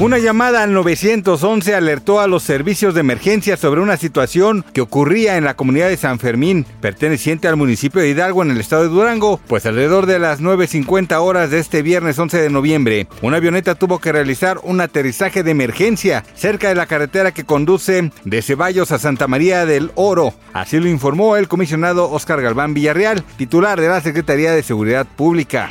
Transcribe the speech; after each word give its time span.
Una 0.00 0.16
llamada 0.16 0.62
al 0.62 0.72
911 0.72 1.74
alertó 1.74 2.20
a 2.20 2.26
los 2.26 2.42
servicios 2.42 2.94
de 2.94 3.00
emergencia 3.00 3.58
sobre 3.58 3.82
una 3.82 3.98
situación 3.98 4.64
que 4.72 4.80
ocurría 4.80 5.36
en 5.36 5.44
la 5.44 5.56
comunidad 5.56 5.90
de 5.90 5.98
San 5.98 6.18
Fermín, 6.18 6.64
perteneciente 6.80 7.48
al 7.48 7.56
municipio 7.56 8.00
de 8.00 8.08
Hidalgo 8.08 8.42
en 8.42 8.50
el 8.50 8.56
estado 8.56 8.84
de 8.84 8.88
Durango, 8.88 9.42
pues 9.46 9.66
alrededor 9.66 10.06
de 10.06 10.18
las 10.18 10.40
9.50 10.40 11.20
horas 11.20 11.50
de 11.50 11.58
este 11.58 11.82
viernes 11.82 12.18
11 12.18 12.40
de 12.40 12.48
noviembre, 12.48 13.08
una 13.20 13.36
avioneta 13.36 13.74
tuvo 13.74 13.98
que 13.98 14.10
realizar 14.10 14.58
un 14.62 14.80
aterrizaje 14.80 15.42
de 15.42 15.50
emergencia 15.50 16.24
cerca 16.34 16.70
de 16.70 16.76
la 16.76 16.86
carretera 16.86 17.32
que 17.32 17.44
conduce 17.44 18.10
de 18.24 18.40
Ceballos 18.40 18.92
a 18.92 18.98
Santa 18.98 19.28
María 19.28 19.66
del 19.66 19.92
Oro. 19.96 20.32
Así 20.54 20.80
lo 20.80 20.88
informó 20.88 21.36
el 21.36 21.46
comisionado 21.46 22.10
Oscar 22.10 22.40
Galván 22.40 22.72
Villarreal, 22.72 23.22
titular 23.36 23.78
de 23.78 23.88
la 23.88 24.00
Secretaría 24.00 24.52
de 24.52 24.62
Seguridad 24.62 25.06
Pública. 25.06 25.68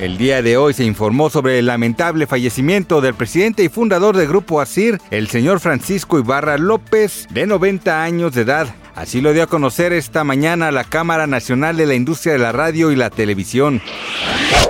El 0.00 0.18
día 0.18 0.42
de 0.42 0.56
hoy 0.56 0.74
se 0.74 0.84
informó 0.84 1.30
sobre 1.30 1.58
el 1.58 1.66
lamentable 1.66 2.26
fallecimiento 2.26 3.00
del 3.00 3.14
presidente 3.14 3.64
y 3.64 3.68
fundador 3.68 4.16
del 4.16 4.28
Grupo 4.28 4.60
ASIR, 4.60 5.00
el 5.10 5.28
señor 5.28 5.60
Francisco 5.60 6.18
Ibarra 6.18 6.58
López, 6.58 7.26
de 7.30 7.46
90 7.46 8.02
años 8.02 8.34
de 8.34 8.42
edad. 8.42 8.66
Así 8.94 9.20
lo 9.20 9.32
dio 9.32 9.44
a 9.44 9.46
conocer 9.46 9.92
esta 9.92 10.22
mañana 10.22 10.70
la 10.70 10.84
Cámara 10.84 11.26
Nacional 11.26 11.76
de 11.76 11.86
la 11.86 11.94
Industria 11.94 12.34
de 12.34 12.38
la 12.38 12.52
Radio 12.52 12.92
y 12.92 12.96
la 12.96 13.10
Televisión. 13.10 13.80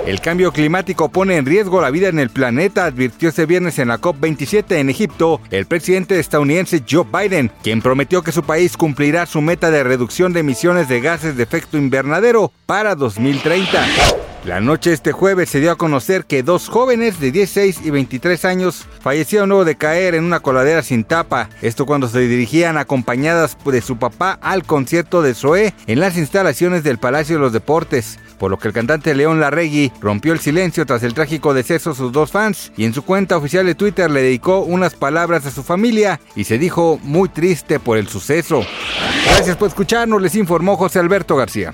El 0.05 0.21
cambio 0.21 0.51
climático 0.51 1.09
pone 1.09 1.35
en 1.37 1.45
riesgo 1.45 1.81
la 1.81 1.89
vida 1.89 2.07
en 2.07 2.19
el 2.19 2.29
planeta, 2.29 2.85
advirtió 2.85 3.29
este 3.29 3.45
viernes 3.45 3.77
en 3.79 3.89
la 3.89 3.99
COP27 3.99 4.77
en 4.77 4.89
Egipto 4.89 5.41
el 5.51 5.65
presidente 5.65 6.19
estadounidense 6.19 6.83
Joe 6.89 7.05
Biden, 7.11 7.51
quien 7.61 7.81
prometió 7.81 8.21
que 8.21 8.31
su 8.31 8.43
país 8.43 8.77
cumplirá 8.77 9.25
su 9.25 9.41
meta 9.41 9.69
de 9.69 9.83
reducción 9.83 10.31
de 10.31 10.41
emisiones 10.41 10.87
de 10.87 11.01
gases 11.01 11.35
de 11.35 11.43
efecto 11.43 11.77
invernadero 11.77 12.51
para 12.65 12.95
2030. 12.95 14.24
La 14.45 14.61
noche 14.61 14.93
este 14.93 15.11
jueves 15.11 15.49
se 15.49 15.59
dio 15.59 15.71
a 15.71 15.75
conocer 15.75 16.25
que 16.25 16.43
dos 16.43 16.69
jóvenes 16.69 17.19
de 17.19 17.31
16 17.31 17.79
y 17.83 17.89
23 17.89 18.45
años 18.45 18.85
fallecieron 19.01 19.49
luego 19.49 19.65
de 19.65 19.75
caer 19.75 20.13
en 20.13 20.23
una 20.23 20.39
coladera 20.39 20.83
sin 20.83 21.03
tapa. 21.03 21.49
Esto 21.63 21.87
cuando 21.87 22.07
se 22.07 22.19
dirigían 22.19 22.77
acompañadas 22.77 23.57
de 23.65 23.81
su 23.81 23.97
papá 23.97 24.37
al 24.43 24.63
concierto 24.63 25.23
de 25.23 25.33
Zoé 25.33 25.73
en 25.87 25.99
las 25.99 26.15
instalaciones 26.15 26.83
del 26.83 26.99
Palacio 26.99 27.37
de 27.37 27.41
los 27.41 27.53
Deportes. 27.53 28.19
Por 28.37 28.51
lo 28.51 28.59
que 28.59 28.67
el 28.67 28.73
cantante 28.75 29.15
León 29.15 29.39
Larregui 29.39 29.91
rompió 29.99 30.31
el 30.31 30.39
silencio 30.39 30.85
tras 30.85 31.01
el 31.01 31.15
trágico 31.15 31.55
deceso 31.55 31.89
de 31.89 31.95
sus 31.95 32.11
dos 32.11 32.29
fans 32.29 32.71
y 32.77 32.85
en 32.85 32.93
su 32.93 33.03
cuenta 33.03 33.37
oficial 33.37 33.65
de 33.65 33.73
Twitter 33.73 34.11
le 34.11 34.21
dedicó 34.21 34.59
unas 34.59 34.93
palabras 34.93 35.47
a 35.47 35.51
su 35.51 35.63
familia 35.63 36.19
y 36.35 36.43
se 36.43 36.59
dijo 36.59 36.99
muy 37.01 37.29
triste 37.29 37.79
por 37.79 37.97
el 37.97 38.07
suceso. 38.07 38.63
Gracias 39.25 39.57
por 39.57 39.69
escucharnos, 39.69 40.21
les 40.21 40.35
informó 40.35 40.77
José 40.77 40.99
Alberto 40.99 41.35
García. 41.35 41.73